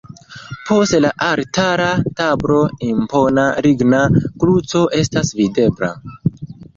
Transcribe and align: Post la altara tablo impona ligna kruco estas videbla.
Post 0.67 0.95
la 1.03 1.09
altara 1.25 1.89
tablo 2.21 2.61
impona 2.87 3.43
ligna 3.65 3.99
kruco 4.45 4.81
estas 5.01 5.31
videbla. 5.41 5.91